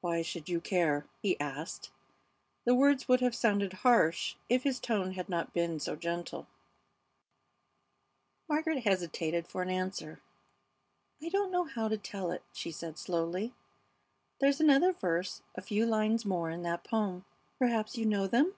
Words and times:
"Why 0.00 0.22
should 0.22 0.48
you 0.48 0.58
care?" 0.58 1.04
he 1.20 1.38
asked. 1.38 1.90
The 2.64 2.74
words 2.74 3.08
would 3.08 3.20
have 3.20 3.34
sounded 3.34 3.74
harsh 3.84 4.36
if 4.48 4.62
his 4.62 4.80
tone 4.80 5.12
had 5.12 5.28
not 5.28 5.52
been 5.52 5.78
so 5.78 5.96
gentle. 5.96 6.46
Margaret 8.48 8.84
hesitated 8.84 9.46
for 9.46 9.60
an 9.60 9.68
answer. 9.68 10.22
"I 11.20 11.28
don't 11.28 11.50
know 11.52 11.64
how 11.64 11.88
to 11.88 11.98
tell 11.98 12.30
it," 12.30 12.42
she 12.54 12.70
said, 12.72 12.96
slowly. 12.98 13.52
"There's 14.40 14.60
another 14.62 14.94
verse, 14.94 15.42
a 15.54 15.60
few 15.60 15.84
lines 15.84 16.24
more 16.24 16.48
in 16.48 16.62
that 16.62 16.82
poem, 16.82 17.26
perhaps 17.58 17.98
you 17.98 18.06
know 18.06 18.26
them? 18.26 18.54